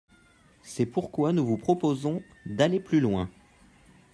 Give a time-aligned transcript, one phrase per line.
[0.63, 3.29] C’est pourquoi nous vous proposons d’aller plus loin.